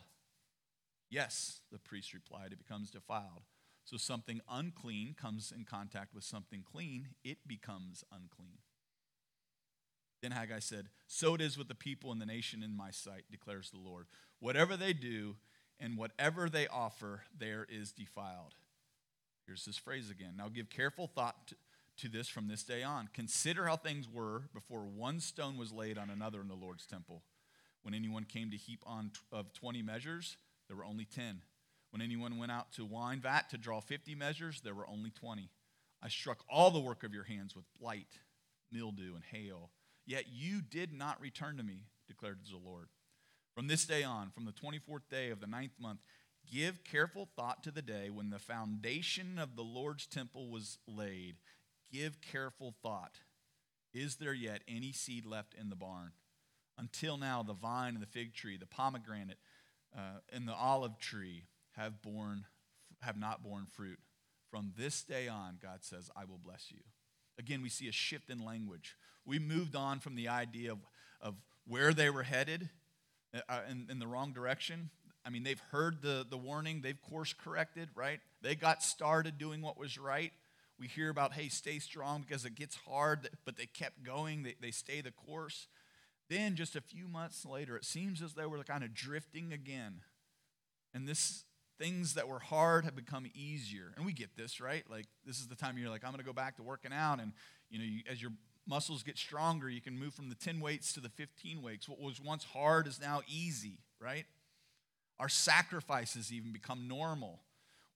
[1.10, 3.44] Yes, the priest replied, it becomes defiled.
[3.84, 8.60] So something unclean comes in contact with something clean, it becomes unclean.
[10.22, 13.26] Then Haggai said, So it is with the people and the nation in my sight,
[13.30, 14.06] declares the Lord.
[14.40, 15.36] Whatever they do
[15.80, 18.56] and whatever they offer, there is defiled.
[19.46, 20.36] Here's this phrase again.
[20.38, 21.56] Now give careful thought to,
[22.02, 23.10] to this from this day on.
[23.14, 27.24] Consider how things were before one stone was laid on another in the Lord's temple.
[27.84, 30.38] When anyone came to heap on t- of 20 measures,
[30.68, 31.42] there were only 10.
[31.90, 35.50] When anyone went out to wine vat to draw 50 measures, there were only 20.
[36.04, 38.08] I struck all the work of your hands with blight,
[38.72, 39.72] mildew, and hail
[40.06, 42.88] Yet you did not return to me, declared the Lord.
[43.56, 46.00] From this day on, from the 24th day of the ninth month,
[46.52, 51.36] give careful thought to the day when the foundation of the Lord's temple was laid.
[51.92, 53.20] Give careful thought.
[53.94, 56.12] Is there yet any seed left in the barn?
[56.78, 59.38] Until now, the vine and the fig tree, the pomegranate,
[59.96, 62.46] uh, and the olive tree have borne,
[63.02, 64.00] have not borne fruit.
[64.50, 66.80] From this day on, God says, I will bless you.
[67.38, 68.96] Again, we see a shift in language.
[69.26, 70.80] We moved on from the idea of,
[71.22, 71.36] of
[71.68, 72.70] where they were headed
[73.48, 74.90] uh, in, in the wrong direction.
[75.26, 78.20] I mean, they've heard the, the warning, they've course corrected, right?
[78.42, 80.34] They got started doing what was right.
[80.82, 84.56] We hear about, hey, stay strong because it gets hard, but they kept going, they,
[84.60, 85.68] they stay the course.
[86.28, 90.02] Then, just a few months later, it seems as though we're kind of drifting again.
[90.92, 91.44] And this
[91.78, 93.94] things that were hard have become easier.
[93.96, 94.84] And we get this, right?
[94.90, 97.20] Like, this is the time you're like, I'm going to go back to working out.
[97.20, 97.34] And,
[97.70, 98.32] you know, you, as your
[98.68, 101.88] muscles get stronger, you can move from the 10 weights to the 15 weights.
[101.88, 104.26] What was once hard is now easy, right?
[105.20, 107.42] Our sacrifices even become normal.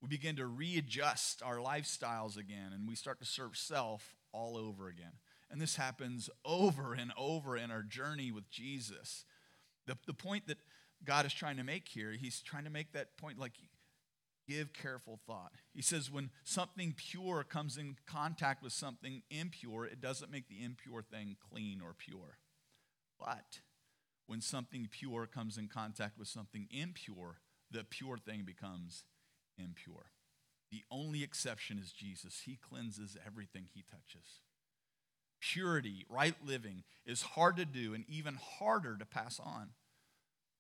[0.06, 4.88] We begin to readjust our lifestyles again, and we start to serve self all over
[4.88, 5.14] again.
[5.50, 9.26] And this happens over and over in our journey with Jesus.
[9.88, 10.60] The, the point that
[11.04, 13.54] God is trying to make here, he's trying to make that point like
[14.48, 15.54] give careful thought.
[15.74, 20.64] He says when something pure comes in contact with something impure, it doesn't make the
[20.64, 22.38] impure thing clean or pure.
[23.20, 23.62] But
[24.28, 27.38] when something pure comes in contact with something impure,
[27.72, 29.04] the pure thing becomes
[29.58, 30.12] impure.
[30.72, 32.42] The only exception is Jesus.
[32.46, 34.42] He cleanses everything he touches.
[35.40, 39.70] Purity, right living, is hard to do and even harder to pass on.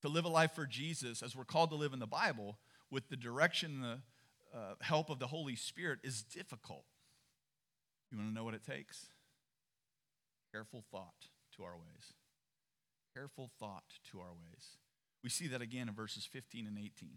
[0.01, 2.57] To live a life for Jesus, as we're called to live in the Bible,
[2.91, 6.85] with the direction and the uh, help of the Holy Spirit is difficult.
[8.11, 9.07] You want to know what it takes?
[10.51, 11.27] Careful thought
[11.57, 12.13] to our ways.
[13.13, 14.77] Careful thought to our ways.
[15.23, 17.09] We see that again in verses 15 and 18.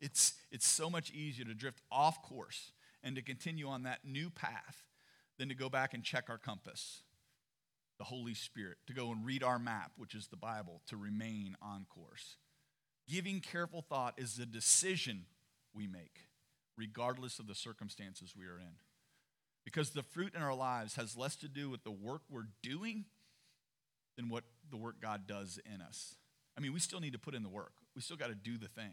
[0.00, 4.30] It's, it's so much easier to drift off course and to continue on that new
[4.30, 4.86] path
[5.38, 7.02] than to go back and check our compass,
[7.98, 11.56] the Holy Spirit, to go and read our map, which is the Bible, to remain
[11.62, 12.36] on course.
[13.08, 15.26] Giving careful thought is the decision
[15.72, 16.26] we make,
[16.76, 18.76] regardless of the circumstances we are in.
[19.64, 23.04] Because the fruit in our lives has less to do with the work we're doing
[24.16, 26.16] than what the work God does in us.
[26.56, 28.58] I mean, we still need to put in the work, we still got to do
[28.58, 28.92] the thing.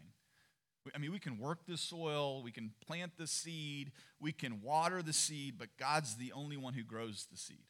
[0.94, 5.02] I mean, we can work the soil, we can plant the seed, we can water
[5.02, 7.64] the seed, but God's the only one who grows the seed.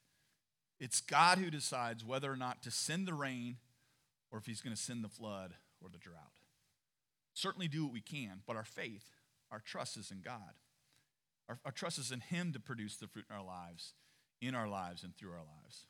[0.80, 3.58] It's God who decides whether or not to send the rain
[4.32, 6.40] or if he's going to send the flood or the drought.
[7.34, 9.10] Certainly do what we can, but our faith,
[9.50, 10.54] our trust is in God.
[11.48, 13.92] Our, our trust is in Him to produce the fruit in our lives,
[14.40, 15.86] in our lives, and through our lives.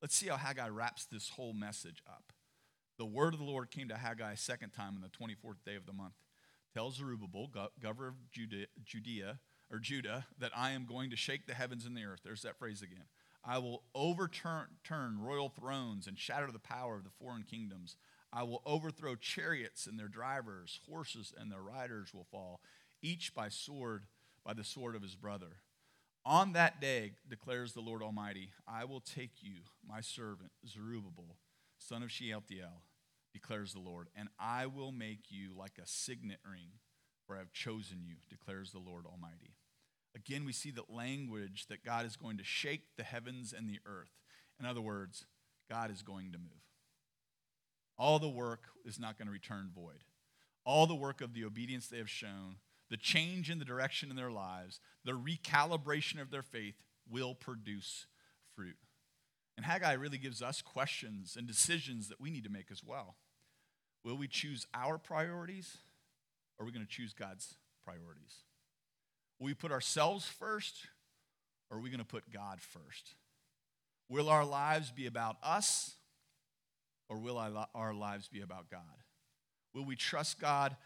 [0.00, 2.32] Let's see how Haggai wraps this whole message up.
[2.98, 5.76] The word of the Lord came to Haggai a second time on the 24th day
[5.76, 6.14] of the month.
[6.74, 7.50] Tell Zerubbabel,
[7.82, 9.38] governor of Judea, Judea,
[9.70, 12.20] or Judah, that I am going to shake the heavens and the earth.
[12.24, 13.04] There's that phrase again.
[13.44, 17.96] I will overturn turn royal thrones and shatter the power of the foreign kingdoms.
[18.32, 22.60] I will overthrow chariots and their drivers, horses and their riders will fall,
[23.02, 24.04] each by sword,
[24.44, 25.56] by the sword of his brother.
[26.24, 29.56] On that day, declares the Lord Almighty, I will take you,
[29.86, 31.36] my servant, Zerubbabel,
[31.78, 32.82] son of Shealtiel,
[33.32, 36.78] declares the Lord, and I will make you like a signet ring,
[37.26, 39.56] for I have chosen you, declares the Lord Almighty.
[40.14, 43.78] Again, we see that language that God is going to shake the heavens and the
[43.86, 44.10] earth.
[44.60, 45.24] In other words,
[45.70, 46.50] God is going to move.
[47.98, 50.04] All the work is not going to return void.
[50.64, 52.56] All the work of the obedience they have shown,
[52.90, 56.74] the change in the direction in their lives, the recalibration of their faith
[57.10, 58.06] will produce
[58.54, 58.76] fruit.
[59.56, 63.16] And Haggai really gives us questions and decisions that we need to make as well.
[64.04, 65.78] Will we choose our priorities
[66.58, 68.44] or are we going to choose God's priorities?
[69.38, 70.86] Will we put ourselves first
[71.70, 73.14] or are we going to put God first?
[74.08, 75.94] Will our lives be about us
[77.08, 77.38] or will
[77.74, 78.80] our lives be about God?
[79.74, 80.76] Will we trust God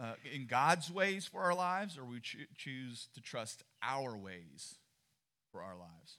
[0.00, 4.16] uh, in God's ways for our lives or will we cho- choose to trust our
[4.16, 4.76] ways
[5.52, 6.18] for our lives?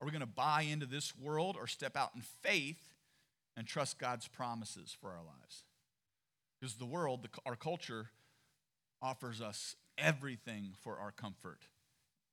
[0.00, 2.94] Are we going to buy into this world or step out in faith
[3.56, 5.64] and trust God's promises for our lives?
[6.58, 8.10] Because the world, our culture,
[9.02, 11.66] offers us everything for our comfort,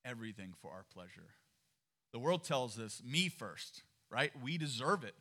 [0.05, 1.36] everything for our pleasure.
[2.13, 4.32] The world tells us, me first, right?
[4.41, 5.15] We deserve it.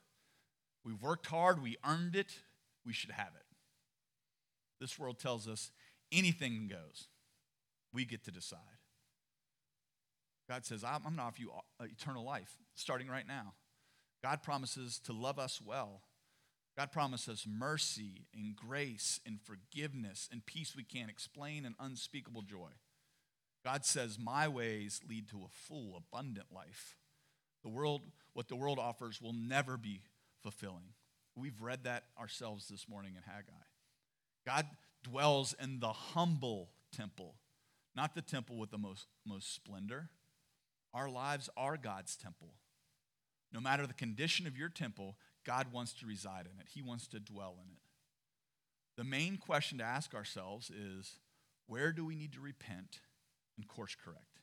[0.85, 2.39] We've worked hard, we earned it,
[2.85, 3.43] we should have it.
[4.81, 5.73] This world tells us
[6.13, 7.09] anything goes.
[7.93, 8.61] We get to decide.
[10.49, 13.55] God says, I'm, going to offer you uh, eternal life starting right now.
[14.23, 16.03] God promises to love us well.
[16.77, 22.71] God promises mercy and grace and forgiveness and peace we can't explain and unspeakable joy.
[23.65, 26.97] God says, My ways lead to a full, abundant life.
[27.63, 28.03] The world,
[28.35, 30.03] what the world offers will never be
[30.43, 30.95] fulfilling.
[31.35, 33.53] We've read that ourselves this morning in Haggai.
[34.47, 34.67] God
[35.03, 37.35] dwells in the humble temple,
[37.95, 40.11] not the temple with the most, most splendor.
[40.97, 42.55] Our lives are God's temple.
[43.53, 47.07] No matter the condition of your temple, God wants to reside in it, He wants
[47.09, 47.83] to dwell in it.
[48.97, 51.19] The main question to ask ourselves is
[51.67, 53.01] where do we need to repent
[53.59, 54.41] and course correct?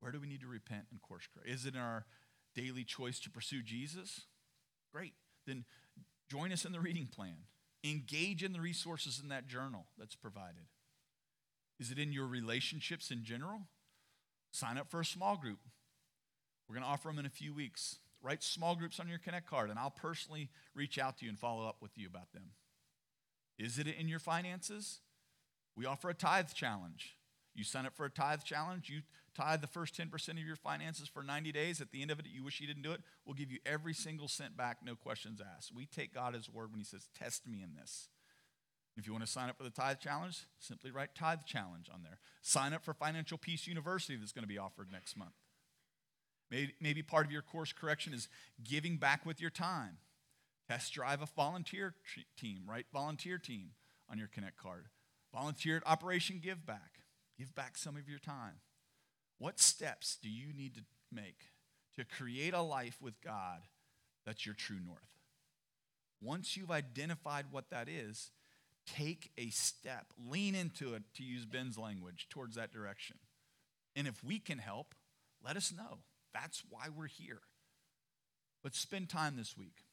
[0.00, 1.50] Where do we need to repent and course correct?
[1.50, 2.06] Is it in our
[2.54, 4.22] daily choice to pursue Jesus?
[4.94, 5.12] Great.
[5.46, 5.66] Then
[6.30, 7.36] join us in the reading plan.
[7.84, 10.68] Engage in the resources in that journal that's provided.
[11.78, 13.60] Is it in your relationships in general?
[14.58, 15.60] Sign up for a small group.
[16.68, 18.00] We're going to offer them in a few weeks.
[18.20, 21.38] Write small groups on your Connect card, and I'll personally reach out to you and
[21.38, 22.50] follow up with you about them.
[23.56, 24.98] Is it in your finances?
[25.76, 27.14] We offer a tithe challenge.
[27.54, 29.02] You sign up for a tithe challenge, you
[29.32, 31.80] tithe the first 10% of your finances for 90 days.
[31.80, 33.94] At the end of it, you wish you didn't do it, we'll give you every
[33.94, 35.72] single cent back, no questions asked.
[35.72, 38.08] We take God as word when He says, Test me in this.
[38.98, 42.02] If you want to sign up for the Tithe Challenge, simply write Tithe Challenge on
[42.02, 42.18] there.
[42.42, 45.34] Sign up for Financial Peace University that's going to be offered next month.
[46.50, 48.28] Maybe, maybe part of your course correction is
[48.64, 49.98] giving back with your time.
[50.68, 51.94] Test drive a volunteer
[52.36, 52.86] team, right?
[52.92, 53.70] Volunteer team
[54.10, 54.86] on your Connect card.
[55.32, 57.00] Volunteer at Operation Give Back.
[57.38, 58.54] Give back some of your time.
[59.38, 60.82] What steps do you need to
[61.12, 61.50] make
[61.96, 63.60] to create a life with God
[64.26, 64.98] that's your true north?
[66.20, 68.32] Once you've identified what that is,
[68.96, 73.16] take a step, lean into it, to use Ben's language, towards that direction.
[73.96, 74.94] And if we can help,
[75.44, 75.98] let us know.
[76.32, 77.40] That's why we're here.
[78.62, 79.84] But spend time this week.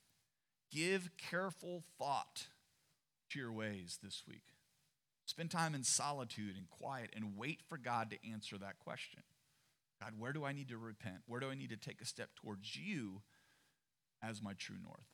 [0.72, 2.48] Give careful thought
[3.32, 4.44] to your ways this week.
[5.26, 9.24] Spend time in solitude and quiet and wait for God to answer that question.
[10.02, 11.20] God, where do I need to repent?
[11.26, 13.22] Where do I need to take a step towards you
[14.22, 15.08] as my true north?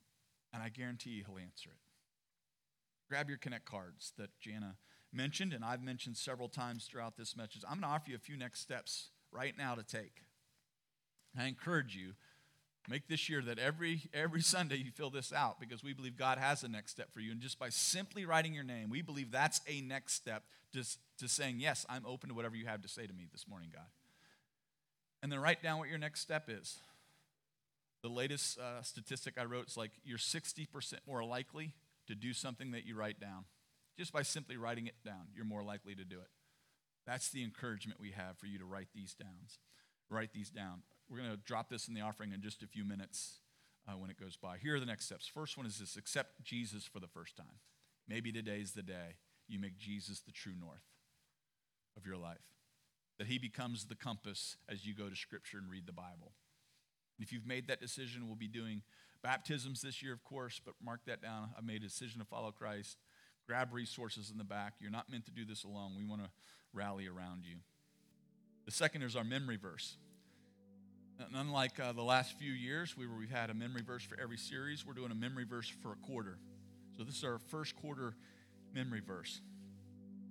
[0.53, 1.90] And I guarantee you he'll answer it
[3.11, 4.77] grab your Connect cards that Jana
[5.11, 7.61] mentioned, and I've mentioned several times throughout this message.
[7.67, 10.21] I'm going to offer you a few next steps right now to take.
[11.37, 12.13] I encourage you,
[12.87, 16.37] make this year that every, every Sunday you fill this out because we believe God
[16.37, 17.33] has a next step for you.
[17.33, 20.85] And just by simply writing your name, we believe that's a next step to,
[21.19, 23.71] to saying, Yes, I'm open to whatever you have to say to me this morning,
[23.73, 23.89] God.
[25.21, 26.79] And then write down what your next step is.
[28.03, 31.73] The latest uh, statistic I wrote is like you're 60% more likely
[32.11, 33.45] to do something that you write down.
[33.97, 36.29] Just by simply writing it down, you're more likely to do it.
[37.05, 39.47] That's the encouragement we have for you to write these down.
[40.09, 40.83] Write these down.
[41.09, 43.39] We're going to drop this in the offering in just a few minutes
[43.87, 44.57] uh, when it goes by.
[44.57, 45.27] Here are the next steps.
[45.27, 47.59] First one is this accept Jesus for the first time.
[48.07, 50.83] Maybe today's the day you make Jesus the true north
[51.97, 52.55] of your life,
[53.17, 56.33] that he becomes the compass as you go to Scripture and read the Bible.
[57.17, 58.81] And if you've made that decision, we'll be doing
[59.23, 61.49] Baptisms this year, of course, but mark that down.
[61.57, 62.97] I made a decision to follow Christ.
[63.47, 64.73] Grab resources in the back.
[64.79, 65.93] You're not meant to do this alone.
[65.97, 66.29] We want to
[66.73, 67.57] rally around you.
[68.65, 69.97] The second is our memory verse.
[71.19, 74.17] And unlike uh, the last few years, we were, we've had a memory verse for
[74.19, 76.37] every series, we're doing a memory verse for a quarter.
[76.97, 78.15] So this is our first quarter
[78.73, 79.41] memory verse.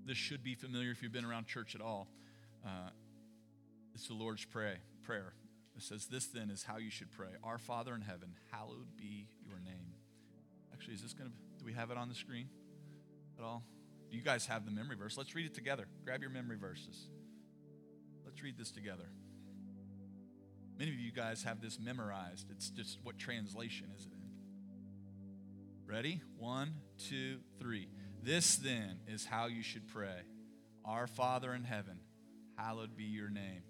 [0.07, 2.09] This should be familiar if you've been around church at all.
[2.65, 2.91] Uh,
[3.95, 5.33] it's the Lord's pray, prayer.
[5.77, 9.29] It says, This then is how you should pray Our Father in heaven, hallowed be
[9.47, 9.95] your name.
[10.73, 12.49] Actually, is this going to, do we have it on the screen
[13.39, 13.63] at all?
[14.11, 15.17] Do you guys have the memory verse?
[15.17, 15.87] Let's read it together.
[16.05, 17.07] Grab your memory verses.
[18.25, 19.05] Let's read this together.
[20.79, 22.51] Many of you guys have this memorized.
[22.51, 24.31] It's just what translation is it in?
[25.87, 26.23] Ready?
[26.39, 27.89] One, two, three.
[28.23, 30.23] This then is how you should pray
[30.85, 32.01] Our Father in heaven,
[32.57, 33.63] hallowed be your name.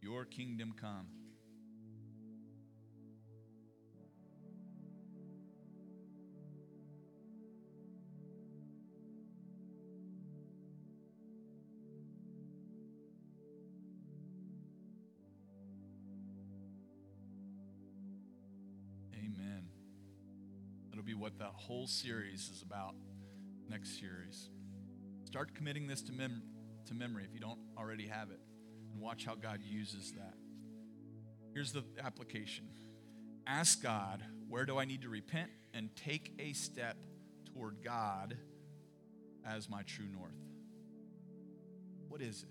[0.00, 1.06] Your kingdom come.
[19.18, 19.64] Amen.
[20.90, 22.94] That'll be what that whole series is about
[23.68, 24.50] next series.
[25.24, 26.42] Start committing this to, mem-
[26.86, 28.40] to memory if you don't already have it,
[28.92, 30.34] and watch how God uses that.
[31.52, 32.66] Here's the application
[33.46, 35.50] Ask God, where do I need to repent?
[35.74, 36.96] And take a step
[37.52, 38.36] toward God
[39.46, 40.32] as my true north.
[42.08, 42.48] What is it?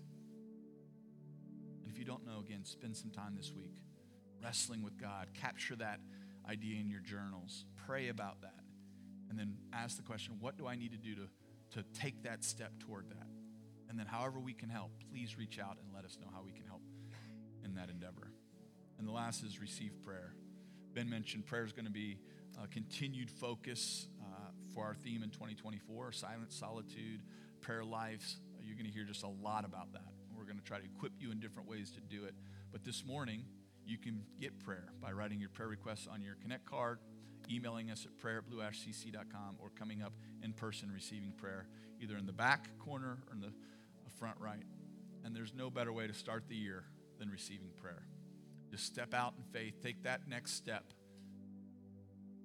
[1.82, 3.74] And if you don't know, again, spend some time this week
[4.42, 5.28] wrestling with God.
[5.34, 6.00] Capture that
[6.48, 7.64] idea in your journals.
[7.86, 8.60] Pray about that.
[9.30, 12.44] And then ask the question what do I need to do to, to take that
[12.44, 13.26] step toward that?
[13.88, 16.52] And then, however we can help, please reach out and let us know how we
[16.52, 16.82] can help
[17.64, 18.30] in that endeavor.
[18.98, 20.34] And the last is receive prayer.
[20.94, 22.18] Ben mentioned prayer is going to be
[22.62, 27.22] a continued focus uh, for our theme in 2024 silent solitude,
[27.60, 28.38] prayer lives.
[28.62, 30.12] You're going to hear just a lot about that.
[30.36, 32.34] We're going to try to equip you in different ways to do it.
[32.70, 33.44] But this morning,
[33.88, 36.98] you can get prayer by writing your prayer requests on your Connect card,
[37.50, 40.12] emailing us at prayer at blueashcc.com, or coming up
[40.42, 41.66] in person receiving prayer,
[42.00, 43.52] either in the back corner or in the
[44.18, 44.64] front right.
[45.24, 46.84] And there's no better way to start the year
[47.18, 48.02] than receiving prayer.
[48.70, 50.84] Just step out in faith, take that next step,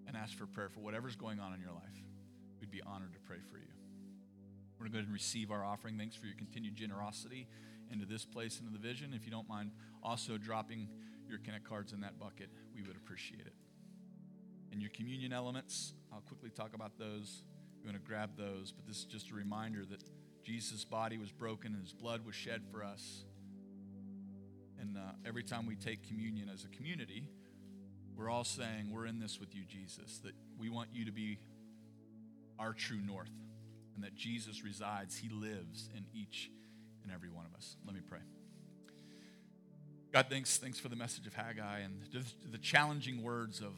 [0.07, 1.81] and ask for prayer for whatever's going on in your life.
[2.59, 3.63] We'd be honored to pray for you.
[4.77, 5.97] We're going to go ahead and receive our offering.
[5.97, 7.47] Thanks for your continued generosity
[7.91, 9.13] into this place, into the vision.
[9.13, 9.71] If you don't mind
[10.01, 10.87] also dropping
[11.33, 13.53] your Connect cards in that bucket, we would appreciate it.
[14.71, 17.43] And your communion elements, I'll quickly talk about those.
[17.81, 20.03] You want to grab those, but this is just a reminder that
[20.43, 23.25] Jesus' body was broken and his blood was shed for us.
[24.79, 27.23] And uh, every time we take communion as a community,
[28.15, 31.39] we're all saying, We're in this with you, Jesus, that we want you to be
[32.59, 33.31] our true north,
[33.95, 36.51] and that Jesus resides, he lives in each
[37.01, 37.75] and every one of us.
[37.85, 38.19] Let me pray.
[40.13, 41.99] God, thanks, thanks for the message of Haggai and
[42.51, 43.73] the, challenging words of,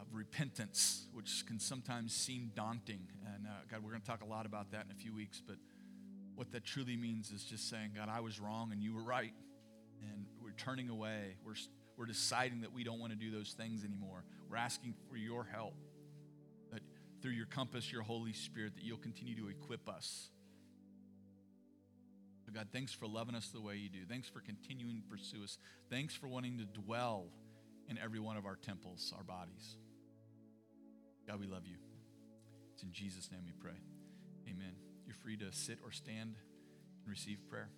[0.00, 3.08] of, repentance, which can sometimes seem daunting.
[3.34, 5.42] And uh, God, we're going to talk a lot about that in a few weeks,
[5.44, 5.56] but
[6.36, 9.32] what that truly means is just saying, God, I was wrong and you were right.
[10.00, 11.34] And we're turning away.
[11.44, 11.54] We're,
[11.96, 14.22] we're deciding that we don't want to do those things anymore.
[14.48, 15.74] We're asking for your help,
[16.72, 16.82] that
[17.20, 20.28] through your compass, your Holy Spirit, that you'll continue to equip us
[22.50, 24.04] but God, thanks for loving us the way you do.
[24.08, 25.58] Thanks for continuing to pursue us.
[25.88, 27.26] Thanks for wanting to dwell
[27.88, 29.76] in every one of our temples, our bodies.
[31.26, 31.76] God, we love you.
[32.74, 33.78] It's in Jesus' name we pray.
[34.48, 34.74] Amen.
[35.06, 36.34] You're free to sit or stand
[37.04, 37.68] and receive prayer.